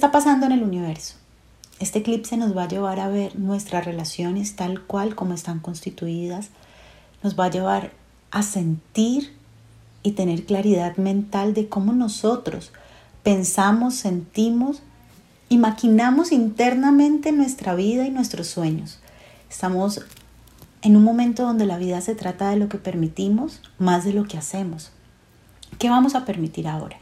[0.00, 1.16] está pasando en el universo?
[1.78, 6.48] Este eclipse nos va a llevar a ver nuestras relaciones tal cual como están constituidas,
[7.22, 7.92] nos va a llevar
[8.30, 9.36] a sentir
[10.02, 12.72] y tener claridad mental de cómo nosotros
[13.22, 14.80] pensamos, sentimos
[15.50, 19.00] y maquinamos internamente nuestra vida y nuestros sueños.
[19.50, 20.00] Estamos
[20.80, 24.24] en un momento donde la vida se trata de lo que permitimos más de lo
[24.24, 24.92] que hacemos.
[25.78, 26.99] ¿Qué vamos a permitir ahora?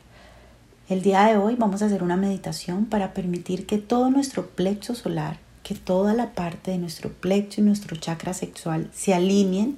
[0.88, 4.94] El día de hoy vamos a hacer una meditación para permitir que todo nuestro plexo
[4.94, 9.76] solar, que toda la parte de nuestro plexo y nuestro chakra sexual se alineen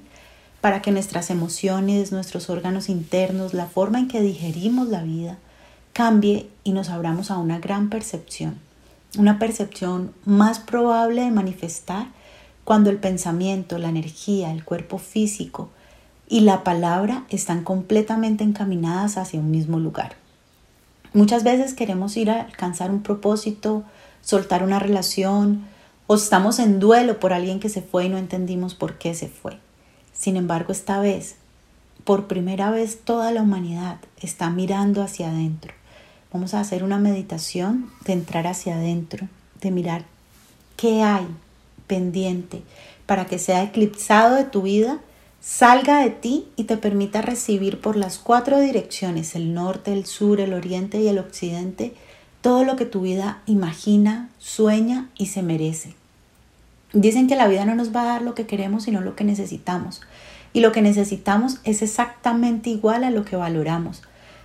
[0.61, 5.37] para que nuestras emociones, nuestros órganos internos, la forma en que digerimos la vida,
[5.91, 8.57] cambie y nos abramos a una gran percepción.
[9.17, 12.07] Una percepción más probable de manifestar
[12.63, 15.71] cuando el pensamiento, la energía, el cuerpo físico
[16.29, 20.20] y la palabra están completamente encaminadas hacia un mismo lugar.
[21.13, 23.83] Muchas veces queremos ir a alcanzar un propósito,
[24.21, 25.65] soltar una relación
[26.07, 29.27] o estamos en duelo por alguien que se fue y no entendimos por qué se
[29.27, 29.57] fue.
[30.13, 31.35] Sin embargo, esta vez,
[32.05, 35.73] por primera vez toda la humanidad está mirando hacia adentro.
[36.31, 39.27] Vamos a hacer una meditación de entrar hacia adentro,
[39.59, 40.05] de mirar
[40.77, 41.27] qué hay
[41.87, 42.63] pendiente
[43.05, 44.99] para que sea eclipsado de tu vida
[45.41, 50.39] salga de ti y te permita recibir por las cuatro direcciones, el norte, el sur,
[50.39, 51.95] el oriente y el occidente,
[52.41, 55.95] todo lo que tu vida imagina, sueña y se merece.
[56.93, 59.23] Dicen que la vida no nos va a dar lo que queremos, sino lo que
[59.23, 60.01] necesitamos.
[60.53, 64.03] Y lo que necesitamos es exactamente igual a lo que valoramos.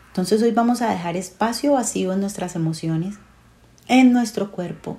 [0.08, 3.16] Entonces hoy vamos a dejar espacio vacío en nuestras emociones,
[3.88, 4.96] en nuestro cuerpo,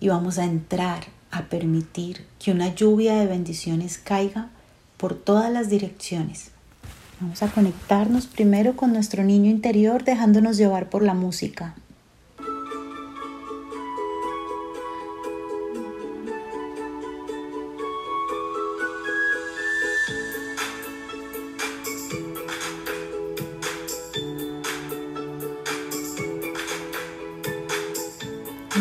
[0.00, 4.50] y vamos a entrar a permitir que una lluvia de bendiciones caiga
[5.00, 6.50] por todas las direcciones.
[7.20, 11.74] Vamos a conectarnos primero con nuestro niño interior dejándonos llevar por la música.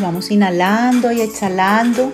[0.01, 2.13] vamos inhalando y exhalando,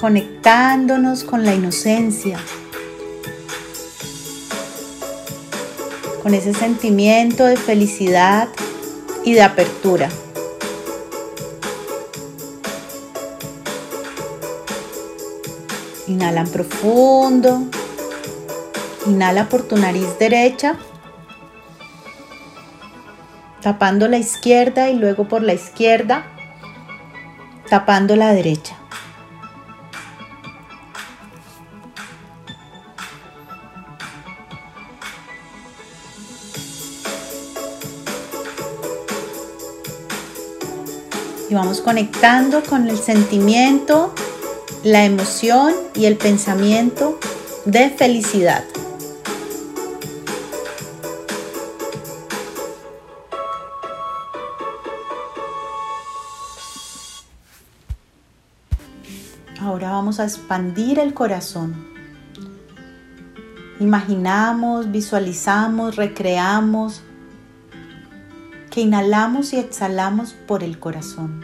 [0.00, 2.38] conectándonos con la inocencia,
[6.26, 8.48] con ese sentimiento de felicidad
[9.24, 10.08] y de apertura.
[16.08, 17.62] Inhalan profundo.
[19.06, 20.76] Inhala por tu nariz derecha,
[23.62, 26.26] tapando la izquierda y luego por la izquierda,
[27.70, 28.76] tapando la derecha.
[41.56, 44.12] Vamos conectando con el sentimiento,
[44.84, 47.18] la emoción y el pensamiento
[47.64, 48.62] de felicidad.
[59.58, 61.86] Ahora vamos a expandir el corazón.
[63.80, 67.02] Imaginamos, visualizamos, recreamos
[68.76, 71.42] que inhalamos y exhalamos por el corazón.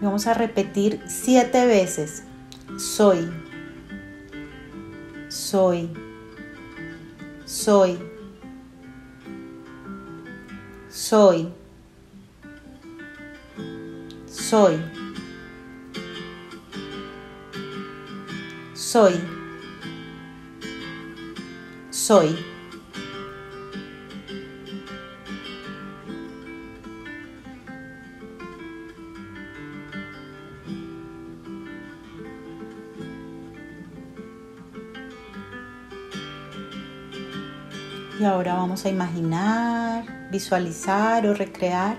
[0.00, 2.24] vamos a repetir siete veces.
[2.76, 3.30] Soy,
[5.28, 5.90] soy,
[7.46, 7.98] soy,
[10.90, 11.52] soy,
[14.26, 15.01] soy.
[18.92, 19.18] Soy,
[21.88, 22.38] soy.
[38.20, 41.96] Y ahora vamos a imaginar, visualizar o recrear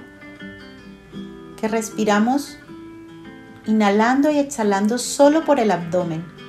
[1.60, 2.60] que respiramos
[3.66, 6.43] inhalando y exhalando solo por el abdomen.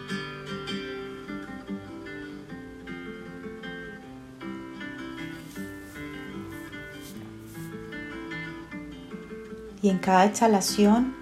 [9.84, 11.14] Y en cada exhalación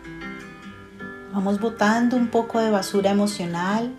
[1.32, 3.92] vamos botando un poco de basura emocional,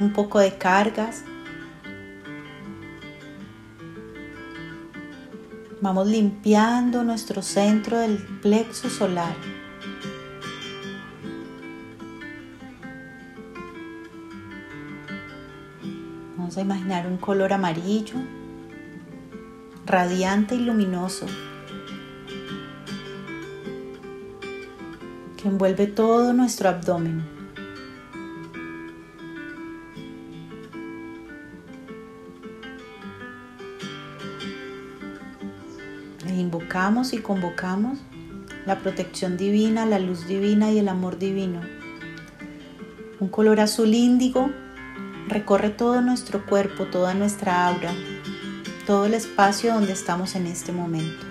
[0.00, 1.24] un poco de cargas.
[5.80, 9.34] Vamos limpiando nuestro centro del plexo solar.
[16.36, 18.16] Vamos a imaginar un color amarillo,
[19.86, 21.24] radiante y luminoso,
[25.44, 27.22] envuelve todo nuestro abdomen.
[36.26, 37.98] E invocamos y convocamos
[38.66, 41.60] la protección divina, la luz divina y el amor divino.
[43.20, 44.50] Un color azul índigo
[45.28, 47.92] recorre todo nuestro cuerpo, toda nuestra aura,
[48.86, 51.23] todo el espacio donde estamos en este momento.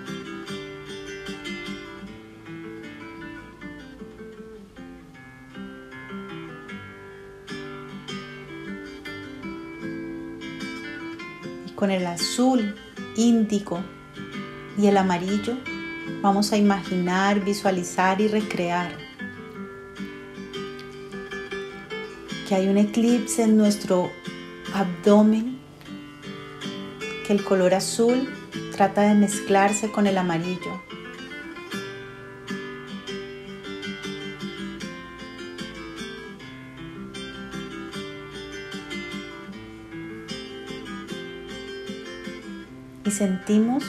[11.84, 12.74] Con el azul
[13.14, 13.78] índigo
[14.78, 15.52] y el amarillo
[16.22, 18.96] vamos a imaginar, visualizar y recrear
[22.48, 24.10] que hay un eclipse en nuestro
[24.72, 25.58] abdomen,
[27.26, 28.32] que el color azul
[28.74, 30.80] trata de mezclarse con el amarillo.
[43.14, 43.84] Sentimos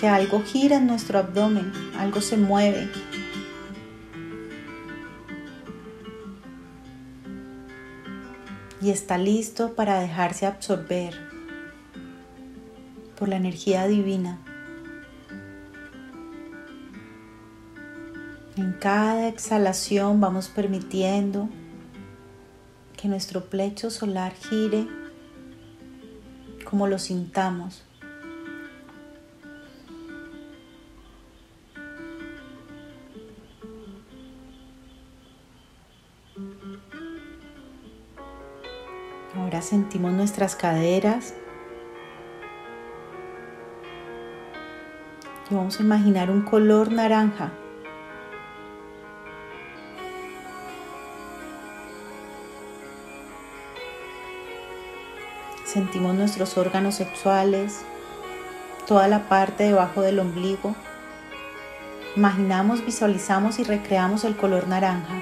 [0.00, 2.88] que algo gira en nuestro abdomen, algo se mueve,
[8.80, 11.14] y está listo para dejarse absorber
[13.18, 14.38] por la energía divina.
[18.56, 21.48] En cada exhalación vamos permitiendo
[23.00, 24.86] que nuestro plecho solar gire
[26.64, 27.84] como lo sintamos.
[39.36, 41.34] Ahora sentimos nuestras caderas.
[45.50, 47.52] Y vamos a imaginar un color naranja.
[55.78, 57.82] Sentimos nuestros órganos sexuales,
[58.88, 60.74] toda la parte debajo del ombligo.
[62.16, 65.14] Imaginamos, visualizamos y recreamos el color naranja.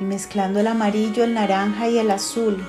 [0.00, 2.64] Y mezclando el amarillo, el naranja y el azul.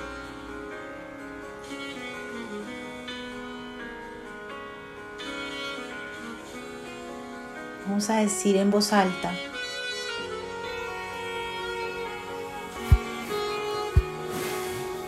[7.88, 9.32] Vamos a decir en voz alta.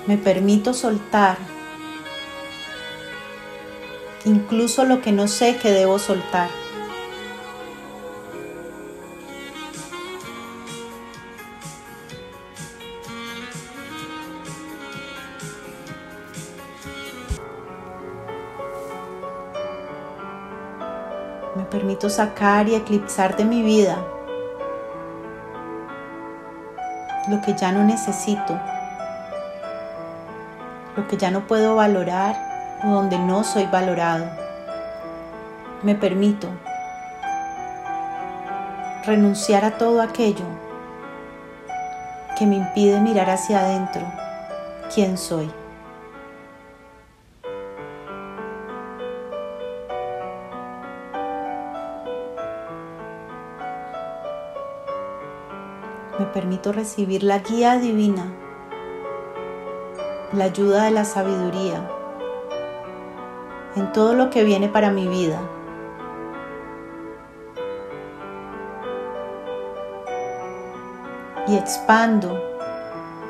[0.08, 1.38] Me permito soltar
[4.26, 6.63] incluso lo que no sé que debo soltar.
[21.56, 23.98] Me permito sacar y eclipsar de mi vida
[27.30, 28.60] lo que ya no necesito,
[30.98, 32.36] lo que ya no puedo valorar
[32.84, 34.26] o donde no soy valorado.
[35.84, 36.48] Me permito
[39.06, 40.46] renunciar a todo aquello
[42.38, 44.02] que me impide mirar hacia adentro
[44.94, 45.52] quién soy.
[56.34, 58.26] Permito recibir la guía divina,
[60.34, 61.88] la ayuda de la sabiduría
[63.76, 65.40] en todo lo que viene para mi vida.
[71.48, 72.42] Y expando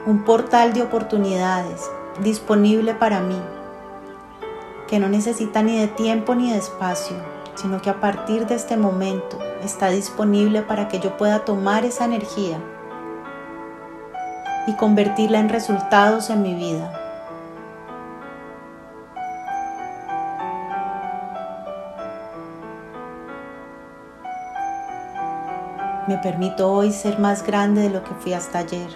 [0.05, 1.89] un portal de oportunidades
[2.21, 3.41] disponible para mí,
[4.87, 7.17] que no necesita ni de tiempo ni de espacio,
[7.55, 12.05] sino que a partir de este momento está disponible para que yo pueda tomar esa
[12.05, 12.59] energía
[14.67, 16.91] y convertirla en resultados en mi vida.
[26.07, 28.89] Me permito hoy ser más grande de lo que fui hasta ayer.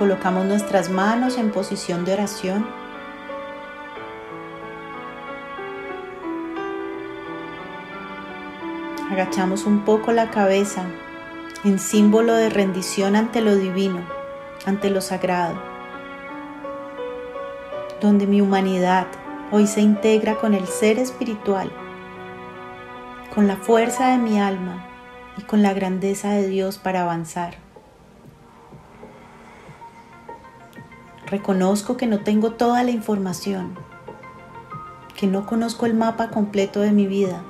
[0.00, 2.79] Colocamos nuestras manos en posición de oración.
[9.10, 10.84] Agachamos un poco la cabeza
[11.64, 14.06] en símbolo de rendición ante lo divino,
[14.66, 15.60] ante lo sagrado,
[18.00, 19.08] donde mi humanidad
[19.50, 21.72] hoy se integra con el ser espiritual,
[23.34, 24.86] con la fuerza de mi alma
[25.36, 27.56] y con la grandeza de Dios para avanzar.
[31.26, 33.76] Reconozco que no tengo toda la información,
[35.16, 37.42] que no conozco el mapa completo de mi vida,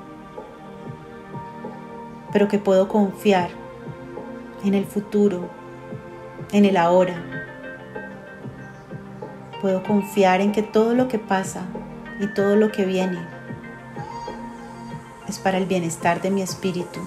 [2.31, 3.49] pero que puedo confiar
[4.63, 5.49] en el futuro,
[6.51, 7.15] en el ahora.
[9.61, 11.65] Puedo confiar en que todo lo que pasa
[12.19, 13.19] y todo lo que viene
[15.27, 16.99] es para el bienestar de mi espíritu,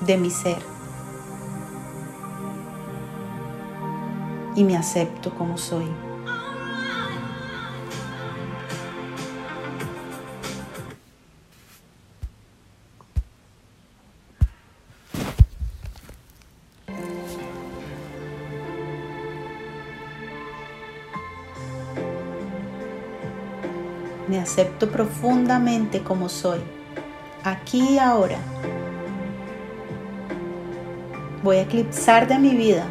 [0.00, 0.78] de mi ser.
[4.58, 6.07] y me acepto como soy.
[24.28, 26.60] Me acepto profundamente como soy,
[27.44, 28.36] aquí y ahora.
[31.42, 32.84] Voy a eclipsar de mi vida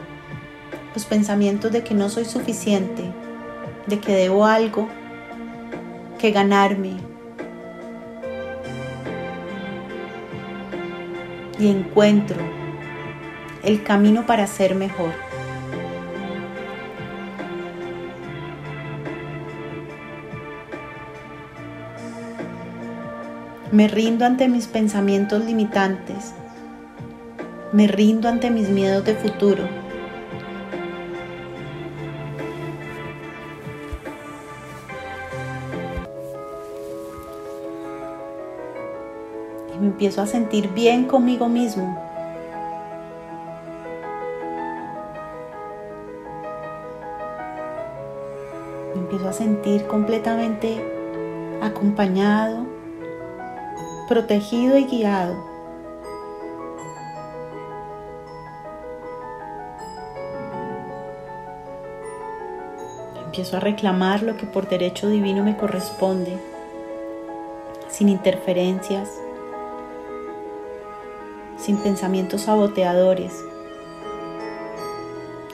[0.96, 3.04] los pensamientos de que no soy suficiente,
[3.86, 4.88] de que debo algo,
[6.18, 6.98] que ganarme.
[11.60, 12.38] Y encuentro
[13.64, 15.27] el camino para ser mejor.
[23.72, 26.34] Me rindo ante mis pensamientos limitantes.
[27.74, 29.64] Me rindo ante mis miedos de futuro.
[39.80, 41.98] me empiezo a sentir bien conmigo mismo.
[48.96, 50.82] Me empiezo a sentir completamente
[51.62, 52.67] acompañado,
[54.08, 55.36] protegido y guiado.
[63.26, 66.38] Empiezo a reclamar lo que por derecho divino me corresponde,
[67.90, 69.10] sin interferencias,
[71.58, 73.34] sin pensamientos saboteadores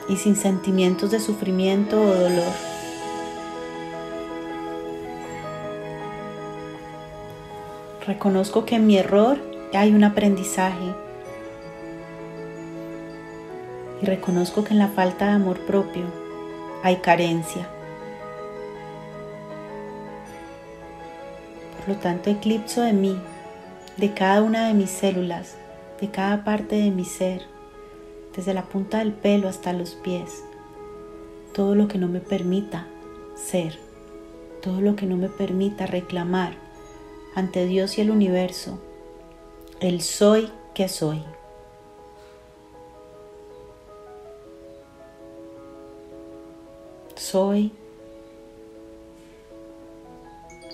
[0.08, 2.73] y sin sentimientos de sufrimiento o dolor.
[8.06, 9.38] Reconozco que en mi error
[9.72, 10.94] hay un aprendizaje
[14.02, 16.04] y reconozco que en la falta de amor propio
[16.82, 17.66] hay carencia.
[21.78, 23.18] Por lo tanto, eclipso de mí,
[23.96, 25.56] de cada una de mis células,
[25.98, 27.40] de cada parte de mi ser,
[28.36, 30.44] desde la punta del pelo hasta los pies,
[31.54, 32.86] todo lo que no me permita
[33.34, 33.78] ser,
[34.60, 36.63] todo lo que no me permita reclamar
[37.34, 38.78] ante Dios y el universo
[39.80, 41.22] el soy que soy.
[47.16, 47.72] Soy,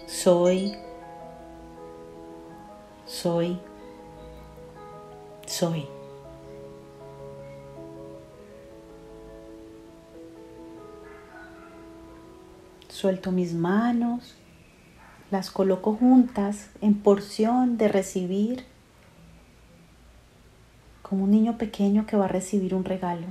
[0.07, 0.77] soy,
[3.07, 3.61] soy
[5.51, 5.87] soy.
[12.89, 14.35] Suelto mis manos,
[15.31, 18.65] las coloco juntas en porción de recibir,
[21.03, 23.27] como un niño pequeño que va a recibir un regalo.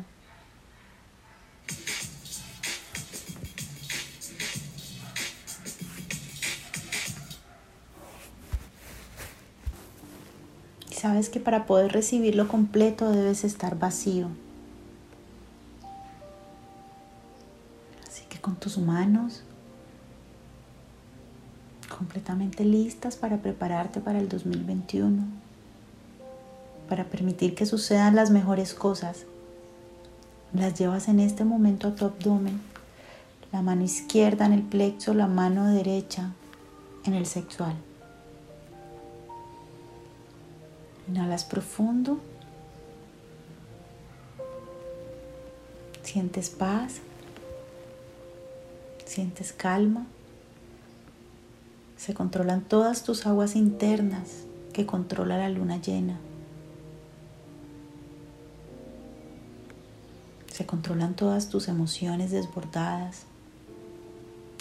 [11.00, 14.28] sabes que para poder recibirlo completo debes estar vacío.
[18.08, 19.44] Así que con tus manos
[22.36, 25.24] listas para prepararte para el 2021,
[26.88, 29.26] para permitir que sucedan las mejores cosas,
[30.54, 32.60] las llevas en este momento a tu abdomen,
[33.52, 36.32] la mano izquierda en el plexo, la mano derecha
[37.06, 37.76] en el sexual.
[41.08, 42.20] Inhalas profundo.
[46.04, 46.98] Sientes paz.
[49.06, 50.06] Sientes calma.
[52.00, 56.18] Se controlan todas tus aguas internas que controla la luna llena.
[60.50, 63.24] Se controlan todas tus emociones desbordadas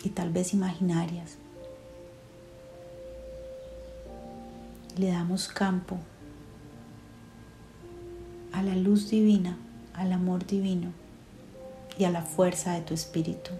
[0.03, 1.37] y tal vez imaginarias.
[4.97, 5.97] Le damos campo
[8.51, 9.57] a la luz divina,
[9.95, 10.91] al amor divino
[11.97, 13.53] y a la fuerza de tu espíritu.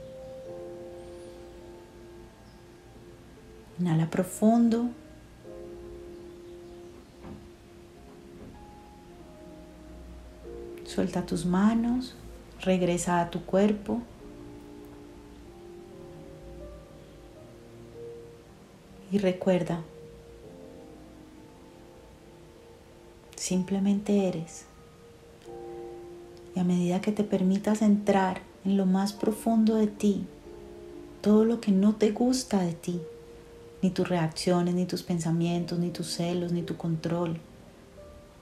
[3.81, 4.89] Inhala profundo.
[10.85, 12.15] Suelta tus manos,
[12.61, 14.03] regresa a tu cuerpo.
[19.11, 19.81] Y recuerda,
[23.37, 24.65] simplemente eres.
[26.55, 30.27] Y a medida que te permitas entrar en lo más profundo de ti,
[31.23, 33.01] todo lo que no te gusta de ti,
[33.83, 37.39] ni tus reacciones, ni tus pensamientos, ni tus celos, ni tu control,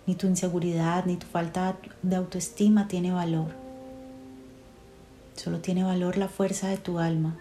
[0.06, 3.48] ni tu inseguridad, ni tu falta de autoestima tiene valor.
[5.34, 7.36] Solo tiene valor la fuerza de tu alma,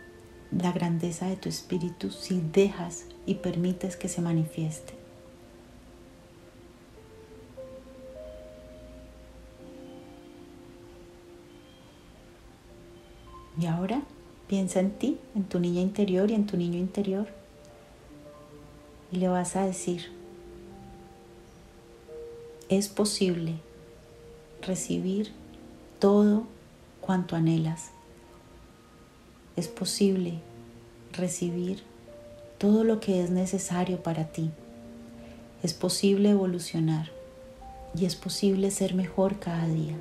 [0.52, 4.94] la grandeza de tu espíritu si dejas y permites que se manifieste.
[13.58, 14.02] Y ahora
[14.48, 17.45] piensa en ti, en tu niña interior y en tu niño interior.
[19.16, 20.12] Y le vas a decir,
[22.68, 23.54] es posible
[24.62, 25.32] recibir
[26.00, 26.44] todo
[27.00, 27.92] cuanto anhelas.
[29.56, 30.42] Es posible
[31.14, 31.82] recibir
[32.58, 34.52] todo lo que es necesario para ti.
[35.64, 37.10] Es posible evolucionar
[37.98, 39.96] y es posible ser mejor cada día.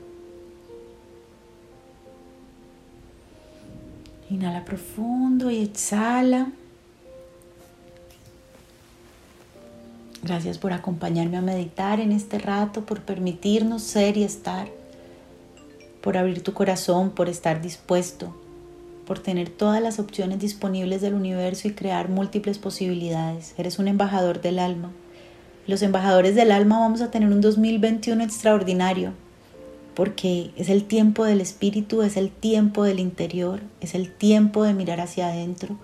[4.28, 6.50] Inhala profundo y exhala.
[10.24, 14.68] Gracias por acompañarme a meditar en este rato, por permitirnos ser y estar,
[16.00, 18.34] por abrir tu corazón, por estar dispuesto,
[19.06, 23.52] por tener todas las opciones disponibles del universo y crear múltiples posibilidades.
[23.58, 24.92] Eres un embajador del alma.
[25.66, 29.12] Los embajadores del alma vamos a tener un 2021 extraordinario,
[29.94, 34.72] porque es el tiempo del espíritu, es el tiempo del interior, es el tiempo de
[34.72, 35.76] mirar hacia adentro,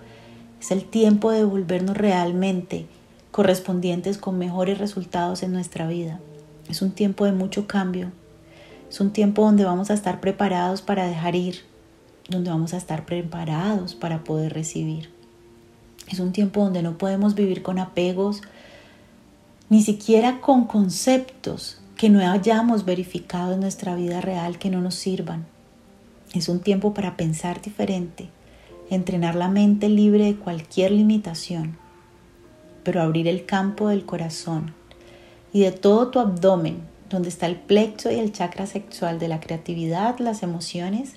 [0.62, 2.86] es el tiempo de volvernos realmente
[3.30, 6.20] correspondientes con mejores resultados en nuestra vida.
[6.68, 8.12] Es un tiempo de mucho cambio.
[8.88, 11.60] Es un tiempo donde vamos a estar preparados para dejar ir,
[12.28, 15.10] donde vamos a estar preparados para poder recibir.
[16.08, 18.42] Es un tiempo donde no podemos vivir con apegos,
[19.68, 24.96] ni siquiera con conceptos que no hayamos verificado en nuestra vida real que no nos
[24.96, 25.46] sirvan.
[26.34, 28.28] Es un tiempo para pensar diferente,
[28.90, 31.76] entrenar la mente libre de cualquier limitación
[32.82, 34.74] pero abrir el campo del corazón
[35.52, 39.40] y de todo tu abdomen, donde está el plexo y el chakra sexual de la
[39.40, 41.14] creatividad, las emociones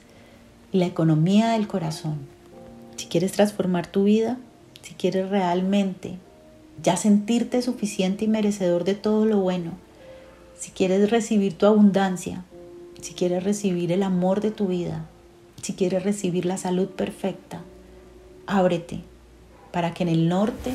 [0.71, 2.17] y la economía del corazón.
[2.95, 4.37] Si quieres transformar tu vida,
[4.81, 6.17] si quieres realmente
[6.81, 9.71] ya sentirte suficiente y merecedor de todo lo bueno,
[10.57, 12.43] si quieres recibir tu abundancia,
[13.01, 15.05] si quieres recibir el amor de tu vida,
[15.61, 17.61] si quieres recibir la salud perfecta,
[18.47, 19.01] ábrete
[19.71, 20.71] para que en el norte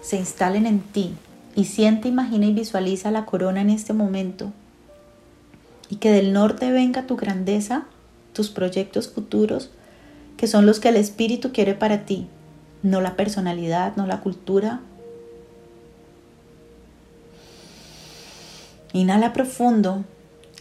[0.00, 1.14] se instalen en ti
[1.54, 4.52] y siente, imagina y visualiza la corona en este momento
[5.90, 7.84] y que del norte venga tu grandeza,
[8.32, 9.70] tus proyectos futuros,
[10.36, 12.28] que son los que el Espíritu quiere para ti,
[12.82, 14.80] no la personalidad, no la cultura.
[18.92, 20.04] Inhala profundo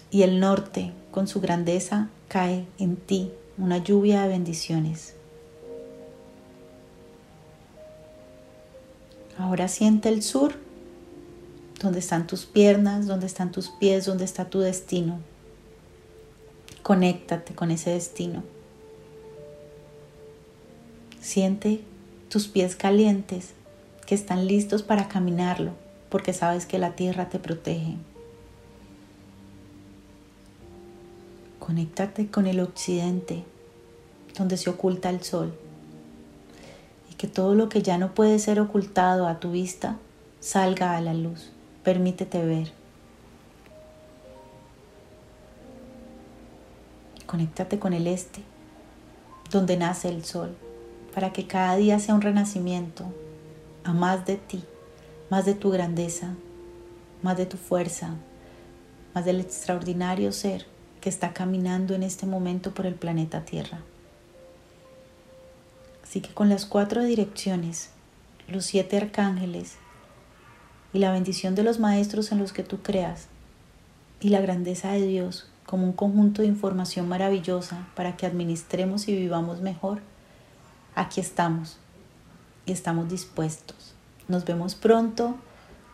[0.10, 5.17] y el norte con su grandeza cae en ti, una lluvia de bendiciones.
[9.38, 10.56] Ahora siente el sur,
[11.80, 15.20] donde están tus piernas, donde están tus pies, donde está tu destino.
[16.82, 18.44] Conéctate con ese destino.
[21.22, 21.82] Siente
[22.30, 23.52] tus pies calientes
[24.06, 25.74] que están listos para caminarlo
[26.10, 27.96] porque sabes que la tierra te protege.
[31.60, 33.44] Conéctate con el occidente
[34.38, 35.54] donde se oculta el sol
[37.18, 39.98] que todo lo que ya no puede ser ocultado a tu vista
[40.40, 41.52] salga a la luz.
[41.84, 42.72] Permítete ver.
[47.26, 48.42] Conéctate con el este,
[49.52, 50.56] donde nace el sol,
[51.14, 53.06] para que cada día sea un renacimiento
[53.84, 54.64] a más de ti,
[55.30, 56.36] más de tu grandeza,
[57.24, 58.16] más de tu fuerza,
[59.14, 60.66] más del extraordinario ser
[61.02, 63.80] que está caminando en este momento por el planeta Tierra.
[66.08, 67.90] Así que con las cuatro direcciones,
[68.48, 69.76] los siete arcángeles
[70.94, 73.28] y la bendición de los maestros en los que tú creas
[74.22, 79.18] y la grandeza de Dios como un conjunto de información maravillosa para que administremos y
[79.18, 80.00] vivamos mejor,
[80.96, 81.78] aquí estamos
[82.66, 83.94] y estamos dispuestos.
[84.30, 85.36] Nos vemos pronto.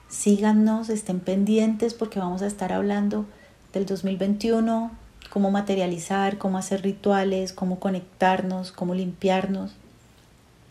[0.09, 3.25] Síganos, estén pendientes porque vamos a estar hablando
[3.73, 4.91] del 2021,
[5.31, 9.73] cómo materializar, cómo hacer rituales, cómo conectarnos, cómo limpiarnos.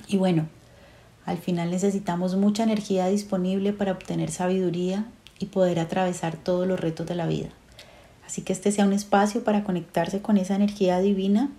[0.08, 0.48] Y bueno,
[1.24, 5.06] al final necesitamos mucha energía disponible para obtener sabiduría
[5.38, 7.48] y poder atravesar todos los retos de la vida.
[8.26, 11.50] Así que este sea un espacio para conectarse con esa energía divina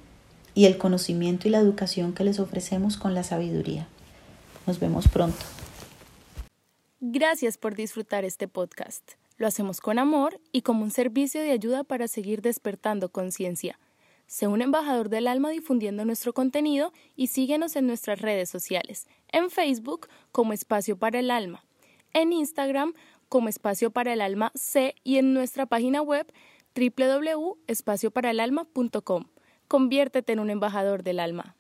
[0.56, 3.88] y el conocimiento y la educación que les ofrecemos con la sabiduría.
[4.66, 5.46] Nos vemos pronto.
[7.00, 9.04] Gracias por disfrutar este podcast.
[9.38, 13.78] Lo hacemos con amor y como un servicio de ayuda para seguir despertando conciencia.
[14.28, 19.50] Sé un embajador del alma difundiendo nuestro contenido y síguenos en nuestras redes sociales, en
[19.50, 21.66] Facebook como Espacio para el Alma,
[22.14, 22.94] en Instagram
[23.30, 26.32] como Espacio para el Alma C y en nuestra página web
[26.76, 29.26] www.espacioparaelalma.com.
[29.68, 31.56] Conviértete en un embajador del alma.